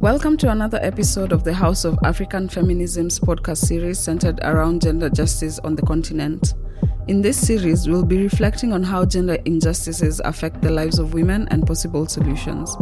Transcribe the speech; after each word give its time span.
Welcome 0.00 0.36
to 0.38 0.50
another 0.50 0.78
episode 0.82 1.32
of 1.32 1.42
the 1.42 1.54
House 1.54 1.86
of 1.86 1.98
African 2.04 2.50
Feminism's 2.50 3.18
podcast 3.18 3.64
series 3.66 3.98
centered 3.98 4.38
around 4.42 4.82
gender 4.82 5.08
justice 5.08 5.58
on 5.60 5.74
the 5.74 5.80
continent. 5.82 6.52
In 7.08 7.22
this 7.22 7.40
series, 7.40 7.88
we'll 7.88 8.04
be 8.04 8.22
reflecting 8.22 8.74
on 8.74 8.82
how 8.82 9.06
gender 9.06 9.38
injustices 9.46 10.20
affect 10.20 10.60
the 10.60 10.70
lives 10.70 10.98
of 10.98 11.14
women 11.14 11.48
and 11.50 11.66
possible 11.66 12.06
solutions. 12.06 12.76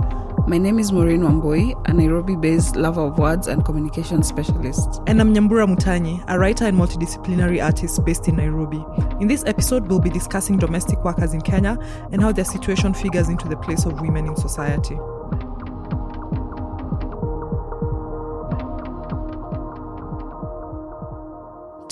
My 0.49 0.59
name 0.59 0.81
is 0.81 0.91
Maureen 0.91 1.23
Wambui, 1.23 1.89
a 1.89 1.93
Nairobi 1.93 2.35
based 2.35 2.75
lover 2.75 3.03
of 3.03 3.17
words 3.17 3.47
and 3.47 3.65
communication 3.65 4.25
specialist. 4.25 5.01
And 5.07 5.21
I'm 5.21 5.33
Nyambura 5.33 5.73
Mutanyi, 5.73 6.23
a 6.27 6.37
writer 6.37 6.65
and 6.65 6.77
multidisciplinary 6.77 7.65
artist 7.65 8.05
based 8.05 8.27
in 8.27 8.37
Nairobi. 8.37 8.85
In 9.21 9.29
this 9.29 9.45
episode, 9.47 9.87
we'll 9.87 10.01
be 10.01 10.11
discussing 10.11 10.59
domestic 10.59 11.03
workers 11.05 11.33
in 11.33 11.43
Kenya 11.43 11.79
and 12.11 12.21
how 12.21 12.33
their 12.33 12.45
situation 12.45 12.93
figures 12.93 13.29
into 13.29 13.49
the 13.49 13.57
place 13.57 13.87
of 13.87 14.01
women 14.01 14.27
in 14.27 14.37
society. 14.37 14.99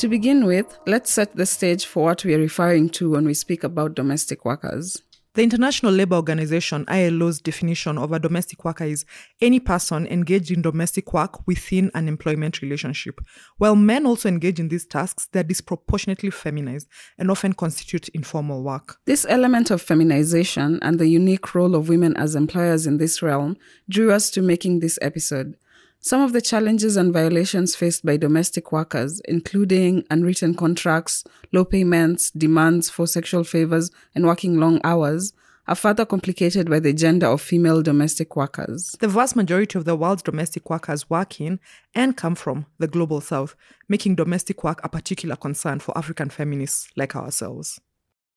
To 0.02 0.08
begin 0.08 0.46
with, 0.46 0.80
let's 0.84 1.12
set 1.12 1.36
the 1.36 1.46
stage 1.46 1.86
for 1.86 2.02
what 2.02 2.24
we 2.24 2.34
are 2.34 2.38
referring 2.40 2.88
to 2.88 3.08
when 3.08 3.24
we 3.24 3.34
speak 3.34 3.62
about 3.62 3.94
domestic 3.94 4.44
workers. 4.44 5.00
The 5.34 5.44
International 5.44 5.92
Labour 5.92 6.16
Organization 6.16 6.84
ILO's 6.88 7.40
definition 7.40 7.98
of 7.98 8.10
a 8.10 8.18
domestic 8.18 8.64
worker 8.64 8.82
is 8.82 9.04
any 9.40 9.60
person 9.60 10.08
engaged 10.08 10.50
in 10.50 10.60
domestic 10.60 11.12
work 11.14 11.46
within 11.46 11.88
an 11.94 12.08
employment 12.08 12.62
relationship. 12.62 13.20
While 13.58 13.76
men 13.76 14.04
also 14.04 14.28
engage 14.28 14.58
in 14.58 14.70
these 14.70 14.86
tasks, 14.86 15.28
they're 15.30 15.44
disproportionately 15.44 16.30
feminized 16.30 16.88
and 17.16 17.30
often 17.30 17.52
constitute 17.52 18.08
informal 18.08 18.64
work. 18.64 18.96
This 19.06 19.24
element 19.28 19.70
of 19.70 19.80
feminization 19.80 20.80
and 20.82 20.98
the 20.98 21.06
unique 21.06 21.54
role 21.54 21.76
of 21.76 21.88
women 21.88 22.16
as 22.16 22.34
employers 22.34 22.88
in 22.88 22.98
this 22.98 23.22
realm 23.22 23.56
drew 23.88 24.10
us 24.10 24.30
to 24.32 24.42
making 24.42 24.80
this 24.80 24.98
episode. 25.00 25.56
Some 26.04 26.20
of 26.20 26.32
the 26.32 26.40
challenges 26.40 26.96
and 26.96 27.12
violations 27.12 27.76
faced 27.76 28.04
by 28.04 28.16
domestic 28.16 28.72
workers, 28.72 29.20
including 29.20 30.04
unwritten 30.10 30.52
contracts, 30.52 31.22
low 31.52 31.64
payments, 31.64 32.32
demands 32.32 32.90
for 32.90 33.06
sexual 33.06 33.44
favors, 33.44 33.92
and 34.12 34.26
working 34.26 34.58
long 34.58 34.80
hours, 34.82 35.32
are 35.68 35.76
further 35.76 36.04
complicated 36.04 36.68
by 36.68 36.80
the 36.80 36.92
gender 36.92 37.28
of 37.28 37.40
female 37.40 37.82
domestic 37.82 38.34
workers. 38.34 38.96
The 38.98 39.06
vast 39.06 39.36
majority 39.36 39.78
of 39.78 39.84
the 39.84 39.94
world's 39.94 40.24
domestic 40.24 40.68
workers 40.68 41.08
work 41.08 41.40
in 41.40 41.60
and 41.94 42.16
come 42.16 42.34
from 42.34 42.66
the 42.78 42.88
global 42.88 43.20
south, 43.20 43.54
making 43.88 44.16
domestic 44.16 44.64
work 44.64 44.80
a 44.82 44.88
particular 44.88 45.36
concern 45.36 45.78
for 45.78 45.96
African 45.96 46.30
feminists 46.30 46.90
like 46.96 47.14
ourselves. 47.14 47.80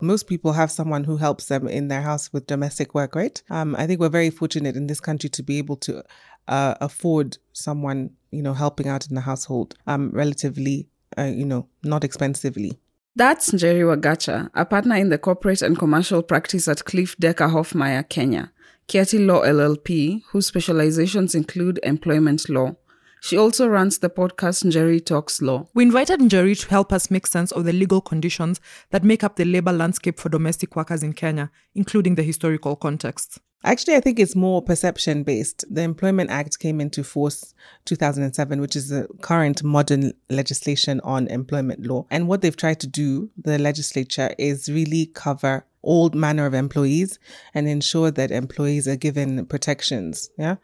Most 0.02 0.28
people 0.28 0.54
have 0.54 0.72
someone 0.72 1.06
who 1.06 1.18
helps 1.18 1.46
them 1.46 1.68
in 1.68 1.88
their 1.88 2.02
house 2.02 2.32
with 2.34 2.48
domestic 2.48 2.94
work, 2.94 3.16
right? 3.16 3.42
Um, 3.50 3.76
I 3.78 3.88
think 3.88 4.00
we're 4.00 4.10
very 4.10 4.30
fortunate 4.30 4.76
in 4.76 4.88
this 4.88 5.00
country 5.00 5.30
to 5.30 5.44
be 5.44 5.58
able 5.58 5.78
to 5.78 6.04
uh, 6.48 6.76
afford 6.82 7.38
someone, 7.54 8.12
you 8.32 8.42
know, 8.42 8.54
helping 8.54 8.88
out 8.88 9.08
in 9.08 9.16
the 9.16 9.22
household, 9.22 9.76
um, 9.88 10.12
relatively, 10.12 10.88
uh, 11.18 11.24
you 11.24 11.46
know, 11.46 11.68
not 11.84 12.04
expensively. 12.04 12.78
That's 13.16 13.52
Njeri 13.52 13.84
Wagacha, 13.84 14.50
a 14.54 14.66
partner 14.66 14.98
in 14.98 15.08
the 15.08 15.18
corporate 15.18 15.62
and 15.62 15.80
commercial 15.80 16.22
practice 16.22 16.68
at 16.68 16.84
Cliffe 16.84 17.16
Dekker 17.16 17.50
Hofmeyr, 17.50 18.10
Kenya, 18.10 18.52
Kieti 18.90 19.26
Law 19.26 19.42
LLP, 19.44 20.24
whose 20.32 20.48
specializations 20.48 21.34
include 21.34 21.80
employment 21.84 22.50
law. 22.50 22.76
She 23.22 23.38
also 23.38 23.68
runs 23.68 24.00
the 24.00 24.10
podcast 24.10 24.64
Njeri 24.64 25.04
Talks 25.04 25.42
Law. 25.42 25.68
We 25.74 25.84
invited 25.84 26.20
Njeri 26.20 26.60
to 26.62 26.70
help 26.70 26.94
us 26.94 27.10
make 27.10 27.26
sense 27.26 27.52
of 27.52 27.66
the 27.66 27.74
legal 27.74 28.02
conditions 28.02 28.62
that 28.92 29.04
make 29.04 29.24
up 29.24 29.36
the 29.36 29.46
labor 29.46 29.72
landscape 29.72 30.20
for 30.20 30.30
domestic 30.30 30.76
workers 30.76 31.02
in 31.02 31.14
Kenya, 31.14 31.50
including 31.74 32.16
the 32.16 32.24
historical 32.24 32.76
context. 32.76 33.40
Actually, 33.66 33.96
I 33.96 34.00
think 34.00 34.20
it's 34.20 34.36
more 34.36 34.62
perception 34.62 35.24
based. 35.24 35.66
The 35.74 35.82
Employment 35.82 36.30
Act 36.30 36.60
came 36.60 36.80
into 36.80 37.04
force 37.04 37.56
2007, 37.86 38.62
which 38.62 38.76
is 38.76 38.90
the 38.90 39.08
current 39.22 39.64
modern 39.64 40.14
legislation 40.30 41.02
on 41.04 41.28
employment 41.30 41.84
law. 41.84 42.06
And 42.12 42.28
what 42.28 42.42
they've 42.42 42.56
tried 42.56 42.80
to 42.82 42.88
do, 42.88 43.32
the 43.36 43.58
legislature, 43.58 44.36
is 44.38 44.70
really 44.70 45.08
cover 45.08 45.66
all 45.86 46.10
manner 46.10 46.46
of 46.46 46.54
employees 46.54 47.20
and 47.54 47.68
ensure 47.68 48.12
that 48.12 48.32
employees 48.32 48.88
are 48.88 48.96
given 48.96 49.46
protections. 49.46 50.30
Yeah. 50.38 50.56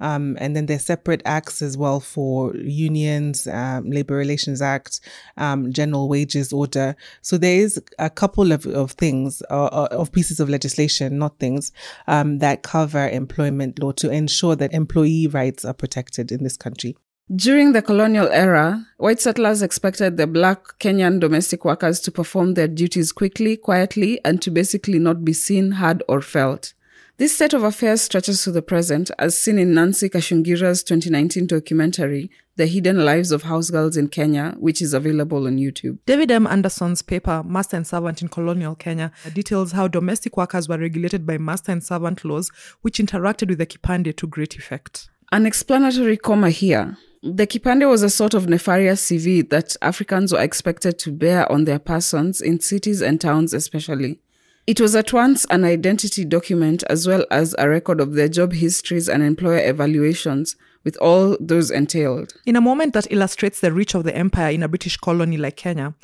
Um, 0.00 0.36
and 0.40 0.54
then 0.54 0.66
there's 0.66 0.86
separate 0.86 1.22
acts 1.24 1.60
as 1.60 1.76
well 1.76 1.98
for 1.98 2.54
unions, 2.56 3.48
um, 3.48 3.90
Labor 3.90 4.14
Relations 4.14 4.62
Act, 4.62 5.00
um, 5.36 5.72
General 5.72 6.08
Wages 6.08 6.52
Order. 6.52 6.94
So 7.20 7.36
there 7.36 7.58
is 7.58 7.82
a 7.98 8.08
couple 8.08 8.52
of, 8.52 8.64
of 8.66 8.92
things, 8.92 9.42
uh, 9.50 9.64
uh, 9.64 9.88
of 9.90 10.12
pieces 10.12 10.38
of 10.38 10.48
legislation, 10.48 11.18
not 11.18 11.38
things, 11.38 11.72
um, 12.06 12.38
that 12.38 12.62
cover 12.62 13.08
employment 13.08 13.80
law 13.80 13.92
to 13.92 14.10
ensure 14.10 14.54
that 14.56 14.72
employee 14.72 15.26
rights 15.26 15.64
are 15.64 15.74
protected 15.74 16.30
in 16.30 16.44
this 16.44 16.56
country. 16.56 16.96
During 17.36 17.72
the 17.72 17.82
colonial 17.82 18.26
era, 18.28 18.86
white 18.96 19.20
settlers 19.20 19.60
expected 19.60 20.16
the 20.16 20.26
black 20.26 20.78
Kenyan 20.78 21.20
domestic 21.20 21.62
workers 21.62 22.00
to 22.00 22.10
perform 22.10 22.54
their 22.54 22.68
duties 22.68 23.12
quickly, 23.12 23.54
quietly, 23.54 24.18
and 24.24 24.40
to 24.40 24.50
basically 24.50 24.98
not 24.98 25.26
be 25.26 25.34
seen, 25.34 25.72
heard, 25.72 26.02
or 26.08 26.22
felt. 26.22 26.72
This 27.18 27.34
state 27.34 27.52
of 27.52 27.64
affairs 27.64 28.00
stretches 28.00 28.42
to 28.44 28.50
the 28.50 28.62
present, 28.62 29.10
as 29.18 29.38
seen 29.38 29.58
in 29.58 29.74
Nancy 29.74 30.08
Kacungira's 30.08 30.82
2019 30.82 31.46
documentary, 31.46 32.30
The 32.56 32.64
Hidden 32.64 33.04
Lives 33.04 33.30
of 33.30 33.42
House 33.42 33.68
Girls 33.68 33.98
in 33.98 34.08
Kenya, 34.08 34.54
which 34.58 34.80
is 34.80 34.94
available 34.94 35.46
on 35.46 35.58
YouTube. 35.58 35.98
David 36.06 36.30
M. 36.30 36.46
Anderson's 36.46 37.02
paper, 37.02 37.42
Master 37.44 37.76
and 37.76 37.86
Servant 37.86 38.22
in 38.22 38.28
Colonial 38.28 38.74
Kenya, 38.74 39.12
details 39.34 39.72
how 39.72 39.86
domestic 39.86 40.38
workers 40.38 40.66
were 40.66 40.78
regulated 40.78 41.26
by 41.26 41.36
master 41.36 41.72
and 41.72 41.84
servant 41.84 42.24
laws, 42.24 42.50
which 42.80 42.96
interacted 42.96 43.48
with 43.48 43.58
the 43.58 43.66
Kipande 43.66 44.16
to 44.16 44.26
great 44.26 44.56
effect. 44.56 45.10
An 45.30 45.44
explanatory 45.44 46.16
comma 46.16 46.48
here. 46.48 46.96
The 47.30 47.46
Kipande 47.46 47.86
was 47.86 48.02
a 48.02 48.08
sort 48.08 48.32
of 48.32 48.48
nefarious 48.48 49.04
CV 49.04 49.46
that 49.50 49.76
Africans 49.82 50.32
were 50.32 50.40
expected 50.40 50.98
to 51.00 51.12
bear 51.12 51.50
on 51.52 51.64
their 51.64 51.78
persons 51.78 52.40
in 52.40 52.58
cities 52.58 53.02
and 53.02 53.20
towns, 53.20 53.52
especially. 53.52 54.18
It 54.66 54.80
was 54.80 54.96
at 54.96 55.12
once 55.12 55.44
an 55.50 55.62
identity 55.62 56.24
document 56.24 56.84
as 56.84 57.06
well 57.06 57.26
as 57.30 57.54
a 57.58 57.68
record 57.68 58.00
of 58.00 58.14
their 58.14 58.28
job 58.28 58.54
histories 58.54 59.10
and 59.10 59.22
employer 59.22 59.58
evaluations, 59.58 60.56
with 60.88 60.96
all 61.02 61.36
those 61.38 61.70
entailed. 61.70 62.32
In 62.46 62.56
a 62.56 62.62
moment 62.62 62.94
that 62.94 63.12
illustrates 63.12 63.60
the 63.60 63.74
reach 63.74 63.94
of 63.94 64.04
the 64.04 64.16
empire 64.16 64.52
in 64.52 64.62
a 64.62 64.68
British 64.68 64.96
colony 64.96 65.36
like 65.36 65.58
Kenya, 65.58 65.94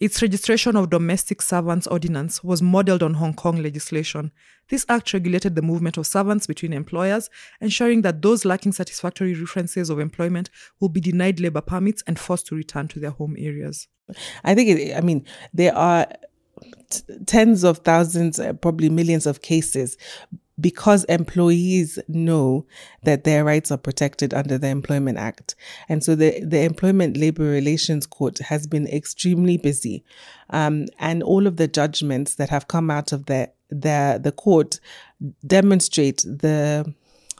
its 0.00 0.20
registration 0.20 0.76
of 0.76 0.90
Domestic 0.90 1.40
Servants 1.40 1.86
Ordinance 1.86 2.44
was 2.44 2.60
modeled 2.60 3.02
on 3.02 3.14
Hong 3.14 3.32
Kong 3.32 3.62
legislation. 3.62 4.32
This 4.68 4.84
act 4.90 5.14
regulated 5.14 5.54
the 5.54 5.62
movement 5.62 5.96
of 5.96 6.06
servants 6.06 6.46
between 6.46 6.74
employers, 6.74 7.30
ensuring 7.62 8.02
that 8.02 8.20
those 8.20 8.44
lacking 8.44 8.72
satisfactory 8.72 9.32
references 9.32 9.88
of 9.88 9.98
employment 9.98 10.50
will 10.78 10.90
be 10.90 11.00
denied 11.00 11.40
labor 11.40 11.62
permits 11.62 12.02
and 12.06 12.18
forced 12.18 12.46
to 12.48 12.54
return 12.54 12.86
to 12.88 13.00
their 13.00 13.12
home 13.12 13.36
areas. 13.38 13.88
I 14.44 14.54
think, 14.54 14.78
it, 14.78 14.94
I 14.94 15.00
mean, 15.00 15.24
there 15.54 15.74
are 15.74 16.06
t- 16.90 17.00
tens 17.24 17.64
of 17.64 17.78
thousands, 17.78 18.38
uh, 18.38 18.52
probably 18.52 18.90
millions 18.90 19.24
of 19.24 19.40
cases 19.40 19.96
because 20.60 21.04
employees 21.04 21.98
know 22.08 22.66
that 23.02 23.24
their 23.24 23.44
rights 23.44 23.70
are 23.70 23.78
protected 23.78 24.32
under 24.32 24.56
the 24.56 24.68
Employment 24.68 25.18
Act. 25.18 25.56
And 25.88 26.04
so 26.04 26.14
the, 26.14 26.40
the 26.44 26.62
Employment 26.62 27.16
Labor 27.16 27.44
Relations 27.44 28.06
Court 28.06 28.38
has 28.38 28.66
been 28.66 28.86
extremely 28.86 29.56
busy. 29.56 30.04
Um, 30.50 30.86
and 30.98 31.22
all 31.22 31.46
of 31.46 31.56
the 31.56 31.68
judgments 31.68 32.36
that 32.36 32.50
have 32.50 32.68
come 32.68 32.90
out 32.90 33.12
of 33.12 33.26
the, 33.26 33.50
the, 33.68 34.20
the 34.22 34.32
court 34.32 34.78
demonstrate 35.46 36.18
the 36.18 36.94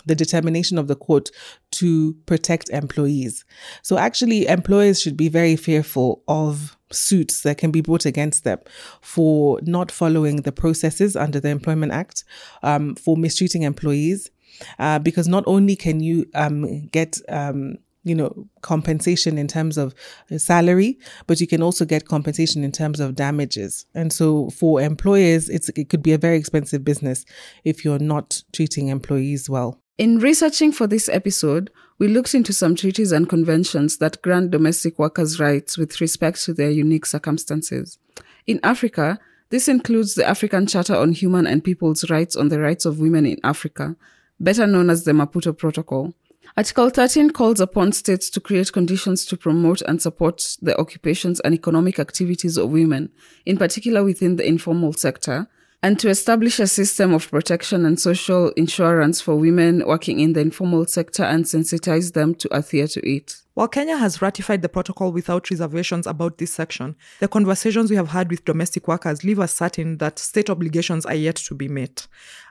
the 0.07 0.15
determination 0.15 0.79
of 0.79 0.89
the 0.89 0.97
court 0.97 1.31
to 1.75 2.15
protect 2.27 2.69
employees. 2.71 3.45
So 3.83 3.99
actually, 3.99 4.47
employers 4.47 5.01
should 5.01 5.17
be 5.17 5.29
very 5.29 5.57
fearful 5.57 6.23
of 6.29 6.77
suits 6.91 7.43
that 7.43 7.59
can 7.59 7.71
be 7.71 7.81
brought 7.81 8.07
against 8.07 8.45
them 8.45 8.59
for 9.01 9.61
not 9.62 9.91
following 9.91 10.43
the 10.43 10.53
processes 10.53 11.17
under 11.17 11.41
the 11.41 11.49
Employment 11.49 11.93
Act, 11.93 12.25
um, 12.63 12.95
for 12.95 13.17
mistreating 13.17 13.63
employees, 13.63 14.31
uh, 14.79 14.99
because 14.99 15.29
not 15.29 15.45
only 15.47 15.77
can 15.77 16.01
you 16.01 16.27
um, 16.34 16.87
get 16.89 17.19
um, 17.29 17.78
you 18.04 18.15
know, 18.15 18.47
compensation 18.60 19.39
in 19.39 19.48
terms 19.48 19.78
of 19.78 19.95
salary, 20.37 20.98
but 21.27 21.41
you 21.41 21.47
can 21.47 21.63
also 21.63 21.84
get 21.84 22.07
compensation 22.07 22.63
in 22.63 22.71
terms 22.71 23.01
of 23.01 23.16
damages. 23.16 23.87
And 23.95 24.13
so 24.13 24.51
for 24.51 24.81
employers, 24.81 25.48
it 25.48 25.89
could 25.89 26.03
be 26.03 26.13
a 26.13 26.19
very 26.19 26.37
expensive 26.37 26.84
business 26.84 27.25
if 27.65 27.84
you're 27.84 27.98
not 27.98 28.43
treating 28.53 28.89
employees 28.89 29.48
well. 29.48 29.81
In 29.97 30.19
researching 30.19 30.73
for 30.73 30.89
this 30.89 31.09
episode, 31.09 31.71
we 32.01 32.09
looked 32.09 32.35
into 32.35 32.53
some 32.53 32.75
treaties 32.75 33.13
and 33.13 33.29
conventions 33.29 33.99
that 33.99 34.21
grant 34.23 34.51
domestic 34.51 34.99
workers' 34.99 35.39
rights 35.39 35.79
with 35.79 36.01
respect 36.01 36.43
to 36.45 36.53
their 36.53 36.71
unique 36.71 37.07
circumstances. 37.07 37.97
In 38.45 38.59
Africa, 38.65 39.21
this 39.51 39.69
includes 39.69 40.17
the 40.17 40.27
African 40.27 40.67
Charter 40.67 40.97
on 40.97 41.13
Human 41.13 41.47
and 41.47 41.63
People's 41.63 42.11
Rights 42.11 42.35
on 42.35 42.49
the 42.49 42.59
Rights 42.59 42.85
of 42.85 42.99
Women 42.99 43.25
in 43.25 43.39
Africa, 43.45 43.95
better 44.41 44.67
known 44.67 44.91
as 44.91 45.05
the 45.05 45.13
Maputo 45.13 45.57
Protocol. 45.57 46.13
Article 46.57 46.91
13 46.91 47.31
calls 47.31 47.61
upon 47.61 47.93
states 47.93 48.29
to 48.31 48.41
create 48.41 48.73
conditions 48.73 49.25
to 49.27 49.37
promote 49.37 49.81
and 49.83 50.03
support 50.03 50.57
the 50.61 50.77
occupations 50.77 51.39
and 51.41 51.55
economic 51.55 52.01
activities 52.01 52.57
of 52.57 52.71
women, 52.71 53.13
in 53.47 53.57
particular 53.57 54.03
within 54.03 54.35
the 54.35 54.47
informal 54.47 54.93
sector, 54.93 55.47
and 55.84 56.01
to 56.01 56.09
establish 56.09 56.59
a 56.60 56.66
system 56.66 57.13
of 57.13 57.31
protection 57.31 57.84
and 57.84 58.01
social 58.01 58.48
insurance 58.53 59.21
for 59.21 59.36
women 59.36 59.86
working 59.86 60.19
in 60.19 60.33
the 60.33 60.41
informal 60.41 60.86
sector 60.86 61.22
and 61.22 61.45
sensitize 61.45 62.15
them 62.15 62.34
to 62.34 62.48
adhere 62.57 62.86
to 62.86 63.07
it. 63.07 63.36
While 63.53 63.69
Kenya 63.69 63.98
has 63.98 64.22
ratified 64.22 64.63
the 64.63 64.71
protocol 64.71 65.13
without 65.13 65.51
reservations 65.51 66.07
about 66.07 66.39
this 66.39 66.54
section, 66.54 66.97
the 67.21 67.28
conversations 67.28 67.91
we 67.91 67.97
have 67.97 68.09
had 68.09 68.31
with 68.31 68.47
domestic 68.47 68.89
workers 68.89 69.25
leave 69.25 69.39
us 69.39 69.54
certain 69.54 69.98
that 69.98 70.19
state 70.19 70.48
obligations 70.48 71.04
are 71.04 71.15
yet 71.15 71.36
to 71.36 71.54
be 71.54 71.69
met. 71.69 72.07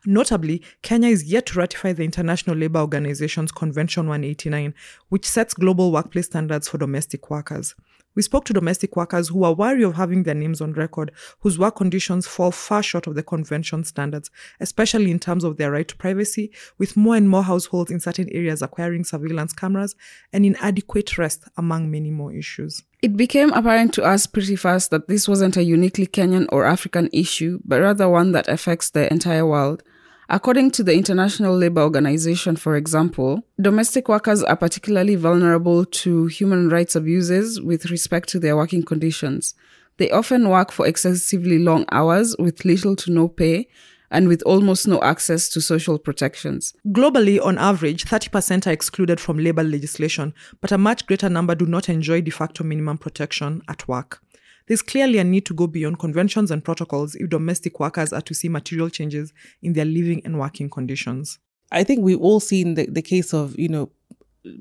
Notably, 0.05 0.61
Kenya 0.83 1.09
is 1.09 1.23
yet 1.23 1.47
to 1.47 1.57
ratify 1.57 1.91
the 1.91 2.03
International 2.03 2.55
Labour 2.55 2.81
Organization's 2.81 3.51
Convention 3.51 4.07
189, 4.07 4.75
which 5.09 5.27
sets 5.27 5.55
global 5.55 5.91
workplace 5.91 6.27
standards 6.27 6.69
for 6.69 6.77
domestic 6.77 7.31
workers. 7.31 7.73
We 8.15 8.21
spoke 8.21 8.45
to 8.45 8.53
domestic 8.53 8.95
workers 8.95 9.29
who 9.29 9.43
are 9.43 9.53
wary 9.53 9.83
of 9.83 9.95
having 9.95 10.23
their 10.23 10.35
names 10.35 10.61
on 10.61 10.73
record, 10.73 11.11
whose 11.39 11.57
work 11.57 11.77
conditions 11.77 12.27
fall 12.27 12.51
far 12.51 12.83
short 12.83 13.07
of 13.07 13.15
the 13.15 13.23
convention 13.23 13.83
standards, 13.83 14.29
especially 14.59 15.09
in 15.09 15.19
terms 15.19 15.43
of 15.43 15.57
their 15.57 15.71
right 15.71 15.87
to 15.87 15.95
privacy, 15.95 16.51
with 16.77 16.95
more 16.95 17.15
and 17.15 17.29
more 17.29 17.43
households 17.43 17.91
in 17.91 17.99
certain 17.99 18.29
areas 18.31 18.61
acquiring 18.61 19.03
surveillance 19.03 19.53
cameras 19.53 19.95
and 20.31 20.45
inadequate 20.45 21.17
rest, 21.17 21.45
among 21.57 21.89
many 21.89 22.11
more 22.11 22.33
issues. 22.33 22.83
It 23.01 23.17
became 23.17 23.51
apparent 23.51 23.93
to 23.95 24.03
us 24.03 24.27
pretty 24.27 24.55
fast 24.55 24.91
that 24.91 25.07
this 25.07 25.27
wasn't 25.27 25.57
a 25.57 25.63
uniquely 25.63 26.07
Kenyan 26.07 26.47
or 26.49 26.65
African 26.65 27.09
issue, 27.11 27.59
but 27.65 27.81
rather 27.81 28.07
one 28.07 28.31
that 28.31 28.47
affects 28.47 28.89
the 28.89 29.11
entire 29.11 29.45
world. 29.45 29.83
According 30.29 30.71
to 30.71 30.83
the 30.83 30.93
International 30.93 31.55
Labour 31.55 31.81
Organization, 31.81 32.55
for 32.55 32.77
example, 32.77 33.43
domestic 33.59 34.07
workers 34.07 34.41
are 34.41 34.55
particularly 34.55 35.15
vulnerable 35.15 35.83
to 35.85 36.27
human 36.27 36.69
rights 36.69 36.95
abuses 36.95 37.59
with 37.61 37.91
respect 37.91 38.29
to 38.29 38.39
their 38.39 38.55
working 38.55 38.83
conditions. 38.83 39.53
They 39.97 40.09
often 40.09 40.49
work 40.49 40.71
for 40.71 40.87
excessively 40.87 41.59
long 41.59 41.85
hours 41.91 42.35
with 42.39 42.65
little 42.65 42.95
to 42.95 43.11
no 43.11 43.27
pay 43.27 43.67
and 44.09 44.27
with 44.27 44.41
almost 44.43 44.87
no 44.87 45.01
access 45.01 45.49
to 45.49 45.59
social 45.59 45.99
protections. 45.99 46.73
Globally, 46.87 47.43
on 47.43 47.57
average, 47.57 48.05
30% 48.05 48.67
are 48.67 48.71
excluded 48.71 49.19
from 49.19 49.39
labor 49.39 49.63
legislation, 49.63 50.33
but 50.61 50.71
a 50.71 50.77
much 50.77 51.05
greater 51.05 51.29
number 51.29 51.55
do 51.55 51.65
not 51.65 51.89
enjoy 51.89 52.21
de 52.21 52.31
facto 52.31 52.63
minimum 52.63 52.97
protection 52.97 53.61
at 53.67 53.87
work. 53.87 54.22
There's 54.67 54.81
clearly 54.81 55.17
a 55.17 55.23
need 55.23 55.45
to 55.47 55.53
go 55.53 55.67
beyond 55.67 55.99
conventions 55.99 56.51
and 56.51 56.63
protocols 56.63 57.15
if 57.15 57.29
domestic 57.29 57.79
workers 57.79 58.13
are 58.13 58.21
to 58.21 58.33
see 58.33 58.49
material 58.49 58.89
changes 58.89 59.33
in 59.61 59.73
their 59.73 59.85
living 59.85 60.21
and 60.25 60.39
working 60.39 60.69
conditions. 60.69 61.39
I 61.71 61.83
think 61.83 62.01
we've 62.01 62.19
all 62.19 62.39
seen 62.39 62.75
the, 62.75 62.85
the 62.85 63.01
case 63.01 63.33
of, 63.33 63.57
you 63.57 63.67
know, 63.67 63.91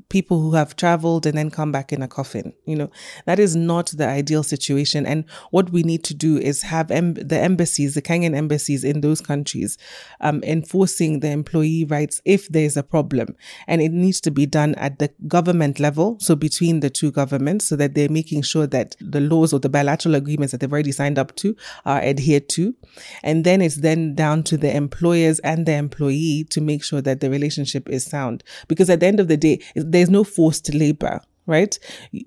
people 0.08 0.40
who 0.40 0.54
have 0.54 0.76
traveled 0.76 1.26
and 1.26 1.36
then 1.36 1.50
come 1.50 1.72
back 1.72 1.92
in 1.92 2.02
a 2.02 2.08
coffin. 2.08 2.52
You 2.66 2.76
know, 2.76 2.90
that 3.26 3.38
is 3.38 3.56
not 3.56 3.88
the 3.88 4.06
ideal 4.06 4.42
situation. 4.42 5.06
And 5.06 5.24
what 5.50 5.70
we 5.70 5.82
need 5.82 6.04
to 6.04 6.14
do 6.14 6.38
is 6.38 6.62
have 6.62 6.90
em- 6.90 7.14
the 7.14 7.38
embassies, 7.38 7.94
the 7.94 8.02
Kenyan 8.02 8.36
embassies 8.36 8.84
in 8.84 9.00
those 9.00 9.20
countries, 9.20 9.78
um, 10.20 10.42
enforcing 10.44 11.20
the 11.20 11.30
employee 11.30 11.84
rights 11.84 12.20
if 12.24 12.48
there's 12.48 12.76
a 12.76 12.82
problem. 12.82 13.36
And 13.66 13.82
it 13.82 13.92
needs 13.92 14.20
to 14.22 14.30
be 14.30 14.46
done 14.46 14.74
at 14.76 14.98
the 14.98 15.10
government 15.26 15.80
level. 15.80 16.16
So 16.20 16.36
between 16.36 16.80
the 16.80 16.90
two 16.90 17.10
governments, 17.10 17.66
so 17.66 17.76
that 17.76 17.94
they're 17.94 18.08
making 18.08 18.42
sure 18.42 18.66
that 18.68 18.96
the 19.00 19.20
laws 19.20 19.52
or 19.52 19.58
the 19.58 19.68
bilateral 19.68 20.14
agreements 20.14 20.52
that 20.52 20.60
they've 20.60 20.72
already 20.72 20.92
signed 20.92 21.18
up 21.18 21.34
to 21.36 21.56
are 21.84 22.00
adhered 22.00 22.48
to. 22.50 22.74
And 23.22 23.44
then 23.44 23.60
it's 23.60 23.76
then 23.76 24.14
down 24.14 24.42
to 24.44 24.56
the 24.56 24.74
employers 24.74 25.38
and 25.40 25.66
the 25.66 25.72
employee 25.72 26.46
to 26.50 26.60
make 26.60 26.84
sure 26.84 27.00
that 27.00 27.20
the 27.20 27.30
relationship 27.30 27.88
is 27.88 28.04
sound. 28.04 28.44
Because 28.68 28.88
at 28.90 29.00
the 29.00 29.06
end 29.06 29.20
of 29.20 29.28
the 29.28 29.36
day, 29.36 29.60
there's 29.74 30.10
no 30.10 30.24
forced 30.24 30.72
labor, 30.74 31.20
right? 31.46 31.78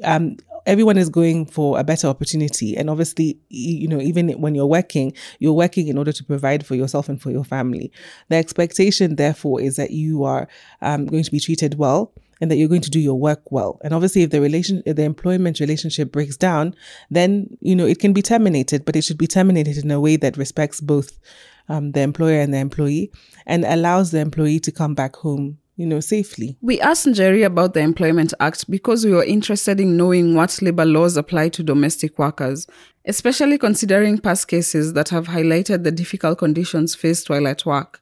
Um, 0.04 0.38
everyone 0.66 0.98
is 0.98 1.10
going 1.10 1.46
for 1.46 1.80
a 1.80 1.84
better 1.84 2.08
opportunity. 2.08 2.76
And 2.76 2.90
obviously, 2.90 3.38
you 3.50 3.88
know, 3.88 4.00
even 4.00 4.30
when 4.42 4.56
you're 4.56 4.66
working, 4.66 5.14
you're 5.40 5.54
working 5.54 5.88
in 5.88 5.98
order 5.98 6.12
to 6.12 6.24
provide 6.24 6.66
for 6.66 6.76
yourself 6.76 7.10
and 7.10 7.22
for 7.22 7.32
your 7.32 7.44
family. 7.44 7.92
The 8.30 8.38
expectation, 8.38 9.16
therefore, 9.16 9.62
is 9.62 9.76
that 9.76 9.92
you 9.92 10.24
are 10.24 10.48
um, 10.82 11.06
going 11.06 11.24
to 11.24 11.32
be 11.32 11.40
treated 11.40 11.78
well 11.78 12.14
and 12.42 12.52
that 12.52 12.58
you're 12.58 12.70
going 12.70 12.82
to 12.82 12.90
do 12.90 13.00
your 13.00 13.16
work 13.16 13.52
well. 13.52 13.80
And 13.84 13.94
obviously, 13.94 14.24
if 14.24 14.32
the 14.32 14.42
relation, 14.42 14.84
if 14.86 14.96
the 14.96 15.04
employment 15.04 15.60
relationship 15.60 16.12
breaks 16.12 16.36
down, 16.36 16.76
then, 17.10 17.58
you 17.62 17.76
know, 17.76 17.86
it 17.86 18.00
can 18.00 18.14
be 18.14 18.22
terminated, 18.22 18.86
but 18.86 18.96
it 18.96 19.04
should 19.04 19.18
be 19.18 19.28
terminated 19.28 19.78
in 19.78 19.92
a 19.92 20.02
way 20.02 20.18
that 20.18 20.38
respects 20.38 20.82
both 20.82 21.18
um, 21.70 21.92
the 21.94 22.02
employer 22.02 22.40
and 22.40 22.54
the 22.54 22.58
employee 22.58 23.12
and 23.46 23.66
allows 23.66 24.12
the 24.12 24.20
employee 24.20 24.60
to 24.60 24.72
come 24.72 24.94
back 24.94 25.16
home 25.16 25.58
you 25.76 25.86
know, 25.86 26.00
safely. 26.00 26.58
We 26.62 26.80
asked 26.80 27.06
Njeri 27.06 27.46
about 27.46 27.74
the 27.74 27.82
Employment 27.82 28.34
Act 28.40 28.70
because 28.70 29.06
we 29.06 29.12
were 29.12 29.24
interested 29.24 29.80
in 29.80 29.98
knowing 29.98 30.36
what 30.36 30.62
labor 30.62 30.86
laws 30.86 31.18
apply 31.18 31.50
to 31.50 31.64
domestic 31.64 32.18
workers, 32.18 32.68
especially 33.06 33.58
considering 33.58 34.18
past 34.18 34.48
cases 34.48 34.94
that 34.94 35.10
have 35.10 35.28
highlighted 35.28 35.84
the 35.84 35.92
difficult 35.92 36.38
conditions 36.38 36.96
faced 36.96 37.30
while 37.30 37.48
at 37.48 37.66
work. 37.66 38.02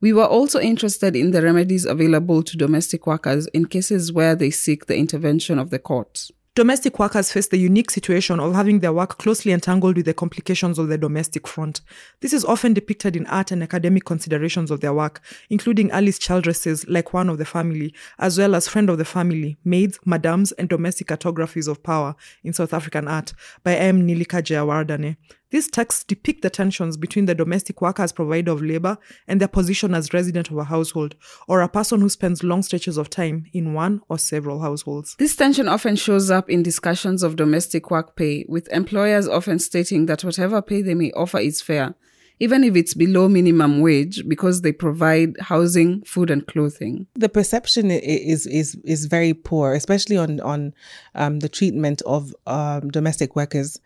We 0.00 0.14
were 0.14 0.26
also 0.26 0.58
interested 0.58 1.14
in 1.14 1.30
the 1.30 1.42
remedies 1.42 1.84
available 1.84 2.42
to 2.42 2.56
domestic 2.56 3.06
workers 3.06 3.46
in 3.48 3.66
cases 3.66 4.12
where 4.12 4.34
they 4.34 4.50
seek 4.50 4.86
the 4.86 4.96
intervention 4.96 5.58
of 5.58 5.68
the 5.68 5.78
court. 5.78 6.30
Domestic 6.60 6.98
workers 6.98 7.32
face 7.32 7.48
the 7.48 7.56
unique 7.56 7.90
situation 7.90 8.38
of 8.38 8.54
having 8.54 8.80
their 8.80 8.92
work 8.92 9.16
closely 9.16 9.50
entangled 9.50 9.96
with 9.96 10.04
the 10.04 10.12
complications 10.12 10.78
of 10.78 10.88
the 10.88 10.98
domestic 10.98 11.48
front. 11.48 11.80
This 12.20 12.34
is 12.34 12.44
often 12.44 12.74
depicted 12.74 13.16
in 13.16 13.26
art 13.28 13.50
and 13.50 13.62
academic 13.62 14.04
considerations 14.04 14.70
of 14.70 14.82
their 14.82 14.92
work, 14.92 15.22
including 15.48 15.90
Alice 15.90 16.18
Childress's, 16.18 16.86
like 16.86 17.14
one 17.14 17.30
of 17.30 17.38
the 17.38 17.46
family, 17.46 17.94
as 18.18 18.36
well 18.36 18.54
as 18.54 18.68
friend 18.68 18.90
of 18.90 18.98
the 18.98 19.06
family, 19.06 19.56
maids, 19.64 19.98
madams, 20.04 20.52
and 20.52 20.68
domestic 20.68 21.06
cartographies 21.06 21.66
of 21.66 21.82
power 21.82 22.14
in 22.44 22.52
South 22.52 22.74
African 22.74 23.08
art 23.08 23.32
by 23.64 23.74
M. 23.76 24.06
Nilika 24.06 24.42
Jayawardene. 24.42 25.16
These 25.50 25.68
texts 25.68 26.04
depict 26.04 26.42
the 26.42 26.50
tensions 26.50 26.96
between 26.96 27.26
the 27.26 27.34
domestic 27.34 27.80
worker 27.82 28.02
as 28.02 28.12
provider 28.12 28.52
of 28.52 28.62
labor 28.62 28.98
and 29.26 29.40
their 29.40 29.48
position 29.48 29.94
as 29.94 30.14
resident 30.14 30.50
of 30.50 30.56
a 30.58 30.64
household, 30.64 31.16
or 31.48 31.60
a 31.60 31.68
person 31.68 32.00
who 32.00 32.08
spends 32.08 32.44
long 32.44 32.62
stretches 32.62 32.96
of 32.96 33.10
time 33.10 33.46
in 33.52 33.74
one 33.74 34.00
or 34.08 34.18
several 34.18 34.60
households. 34.60 35.16
This 35.18 35.34
tension 35.34 35.68
often 35.68 35.96
shows 35.96 36.30
up 36.30 36.48
in 36.48 36.62
discussions 36.62 37.22
of 37.22 37.36
domestic 37.36 37.90
work 37.90 38.14
pay, 38.14 38.44
with 38.48 38.68
employers 38.68 39.26
often 39.26 39.58
stating 39.58 40.06
that 40.06 40.22
whatever 40.22 40.62
pay 40.62 40.82
they 40.82 40.94
may 40.94 41.10
offer 41.12 41.38
is 41.38 41.60
fair, 41.60 41.94
even 42.40 42.64
if 42.64 42.74
it's 42.74 42.94
below 42.94 43.28
minimum 43.28 43.80
wage 43.80 44.26
because 44.26 44.62
they 44.62 44.72
provide 44.72 45.38
housing, 45.40 46.02
food, 46.02 46.30
and 46.30 46.46
clothing. 46.46 47.06
The 47.14 47.28
perception 47.28 47.90
is 47.90 48.46
is 48.46 48.76
is 48.82 49.04
very 49.06 49.34
poor, 49.34 49.74
especially 49.74 50.16
on 50.16 50.40
on 50.40 50.74
um, 51.14 51.40
the 51.40 51.48
treatment 51.48 52.02
of 52.02 52.34
um, 52.46 52.90
domestic 52.90 53.36
workers 53.36 53.78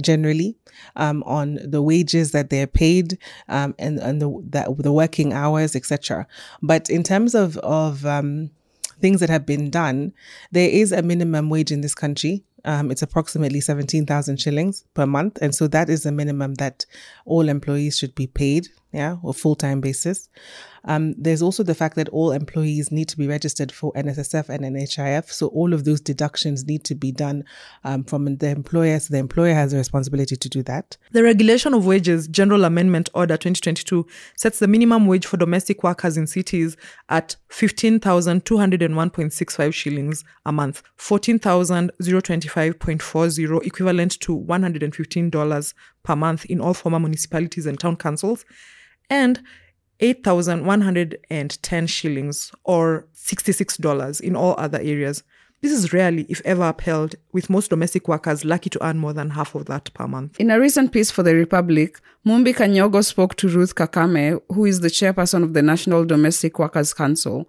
generally, 0.00 0.56
um, 0.94 1.22
on 1.24 1.58
the 1.62 1.82
wages 1.82 2.30
that 2.30 2.48
they're 2.48 2.68
paid, 2.68 3.18
um, 3.48 3.74
and 3.78 3.98
and 3.98 4.22
the 4.22 4.42
that, 4.50 4.68
the 4.78 4.92
working 4.92 5.32
hours, 5.32 5.74
etc. 5.74 6.26
But 6.62 6.88
in 6.88 7.02
terms 7.02 7.34
of 7.34 7.56
of 7.58 8.06
um, 8.06 8.50
things 9.00 9.20
that 9.20 9.30
have 9.30 9.44
been 9.44 9.68
done, 9.68 10.12
there 10.52 10.70
is 10.70 10.92
a 10.92 11.02
minimum 11.02 11.50
wage 11.50 11.72
in 11.72 11.80
this 11.80 11.94
country. 11.94 12.44
Um, 12.66 12.90
it's 12.90 13.02
approximately 13.02 13.60
17,000 13.60 14.40
shillings 14.40 14.84
per 14.94 15.06
month. 15.06 15.38
And 15.40 15.54
so 15.54 15.68
that 15.68 15.88
is 15.88 16.02
the 16.02 16.12
minimum 16.12 16.54
that 16.54 16.84
all 17.24 17.48
employees 17.48 17.96
should 17.96 18.14
be 18.14 18.26
paid, 18.26 18.68
yeah, 18.92 19.16
or 19.22 19.32
full 19.32 19.54
time 19.54 19.80
basis. 19.80 20.28
Um, 20.86 21.14
there's 21.18 21.42
also 21.42 21.62
the 21.62 21.74
fact 21.74 21.96
that 21.96 22.08
all 22.10 22.32
employees 22.32 22.92
need 22.92 23.08
to 23.08 23.18
be 23.18 23.26
registered 23.26 23.72
for 23.72 23.92
NSSF 23.94 24.48
and 24.48 24.64
NHIF. 24.64 25.30
So 25.30 25.48
all 25.48 25.74
of 25.74 25.84
those 25.84 26.00
deductions 26.00 26.64
need 26.64 26.84
to 26.84 26.94
be 26.94 27.10
done 27.12 27.44
um, 27.84 28.04
from 28.04 28.36
the 28.36 28.48
employer. 28.48 28.98
So 29.00 29.12
the 29.12 29.18
employer 29.18 29.52
has 29.54 29.72
the 29.72 29.78
responsibility 29.78 30.36
to 30.36 30.48
do 30.48 30.62
that. 30.62 30.96
The 31.10 31.24
Regulation 31.24 31.74
of 31.74 31.84
Wages 31.86 32.28
General 32.28 32.64
Amendment 32.64 33.10
Order 33.14 33.36
2022 33.36 34.06
sets 34.36 34.60
the 34.60 34.68
minimum 34.68 35.06
wage 35.06 35.26
for 35.26 35.36
domestic 35.36 35.82
workers 35.82 36.16
in 36.16 36.28
cities 36.28 36.76
at 37.08 37.34
15,201.65 37.50 39.74
shillings 39.74 40.24
a 40.44 40.52
month, 40.52 40.84
14,025.40 42.56 43.66
equivalent 43.66 44.20
to 44.20 44.38
$115 44.38 45.74
per 46.02 46.16
month 46.16 46.44
in 46.46 46.60
all 46.60 46.74
former 46.74 46.98
municipalities 46.98 47.66
and 47.66 47.78
town 47.78 47.96
councils, 47.96 48.44
and 49.10 49.42
8,110 50.00 51.86
shillings 51.86 52.52
or 52.64 53.06
$66 53.14 54.20
in 54.20 54.36
all 54.36 54.54
other 54.58 54.78
areas. 54.78 55.22
This 55.62 55.72
is 55.72 55.92
rarely, 55.92 56.26
if 56.28 56.42
ever, 56.44 56.64
upheld, 56.64 57.14
with 57.32 57.48
most 57.48 57.70
domestic 57.70 58.08
workers 58.08 58.44
lucky 58.44 58.68
to 58.70 58.84
earn 58.86 58.98
more 58.98 59.14
than 59.14 59.30
half 59.30 59.54
of 59.54 59.64
that 59.66 59.92
per 59.94 60.06
month. 60.06 60.38
In 60.38 60.50
a 60.50 60.60
recent 60.60 60.92
piece 60.92 61.10
for 61.10 61.22
The 61.22 61.34
Republic, 61.34 61.98
Mumbi 62.26 62.54
Kanyogo 62.54 63.02
spoke 63.02 63.36
to 63.36 63.48
Ruth 63.48 63.74
Kakame, 63.74 64.38
who 64.52 64.66
is 64.66 64.80
the 64.80 64.88
chairperson 64.88 65.42
of 65.42 65.54
the 65.54 65.62
National 65.62 66.04
Domestic 66.04 66.58
Workers 66.58 66.92
Council, 66.92 67.48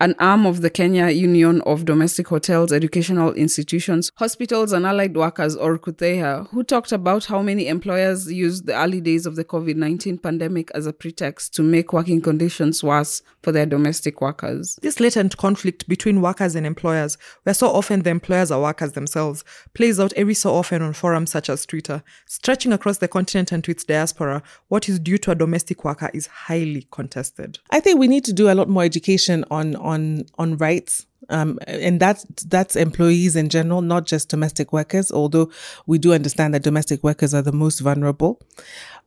an 0.00 0.14
arm 0.18 0.46
of 0.46 0.62
the 0.62 0.70
Kenya 0.70 1.10
Union 1.10 1.60
of 1.66 1.84
Domestic 1.84 2.28
Hotels, 2.28 2.72
Educational 2.72 3.34
Institutions, 3.34 4.10
Hospitals 4.16 4.72
and 4.72 4.86
Allied 4.86 5.14
Workers, 5.14 5.54
or 5.54 5.78
KUDHEIHA, 5.78 6.48
who 6.48 6.64
talked 6.64 6.90
about 6.90 7.26
how 7.26 7.42
many 7.42 7.68
employers 7.68 8.32
used 8.32 8.64
the 8.64 8.74
early 8.74 9.02
days 9.02 9.26
of 9.26 9.36
the 9.36 9.44
COVID 9.44 9.76
19 9.76 10.16
pandemic 10.16 10.70
as 10.74 10.86
a 10.86 10.92
pretext 10.94 11.54
to 11.56 11.62
make 11.62 11.92
working 11.92 12.22
conditions 12.22 12.82
worse 12.82 13.20
for 13.42 13.52
their 13.52 13.66
domestic 13.66 14.22
workers. 14.22 14.78
This 14.80 15.00
latent 15.00 15.36
conflict 15.36 15.86
between 15.86 16.22
workers 16.22 16.54
and 16.54 16.66
employers, 16.66 17.18
where 17.42 17.54
so 17.54 17.68
often 17.68 18.00
the 18.00 18.10
employers 18.10 18.50
are 18.50 18.62
workers 18.62 18.92
themselves, 18.92 19.44
plays 19.74 20.00
out 20.00 20.14
every 20.14 20.34
so 20.34 20.54
often 20.54 20.80
on 20.80 20.94
forums 20.94 21.30
such 21.30 21.50
as 21.50 21.66
Twitter. 21.66 22.02
Stretching 22.24 22.72
across 22.72 22.98
the 22.98 23.08
continent 23.08 23.52
and 23.52 23.62
to 23.64 23.70
its 23.70 23.84
diaspora, 23.84 24.42
what 24.68 24.88
is 24.88 24.98
due 24.98 25.18
to 25.18 25.32
a 25.32 25.34
domestic 25.34 25.84
worker 25.84 26.10
is 26.14 26.26
highly 26.26 26.86
contested. 26.90 27.58
I 27.70 27.80
think 27.80 28.00
we 28.00 28.08
need 28.08 28.24
to 28.24 28.32
do 28.32 28.50
a 28.50 28.54
lot 28.54 28.70
more 28.70 28.82
education 28.82 29.44
on 29.50 29.76
on 29.76 29.89
on 29.90 30.24
on 30.38 30.56
rights 30.56 31.06
um, 31.28 31.58
and 31.66 32.00
that's 32.00 32.24
that's 32.46 32.76
employees 32.76 33.36
in 33.36 33.48
general, 33.48 33.82
not 33.82 34.06
just 34.06 34.28
domestic 34.28 34.72
workers. 34.72 35.12
Although 35.12 35.50
we 35.86 35.98
do 35.98 36.12
understand 36.12 36.54
that 36.54 36.62
domestic 36.62 37.04
workers 37.04 37.34
are 37.34 37.42
the 37.42 37.52
most 37.52 37.80
vulnerable, 37.80 38.40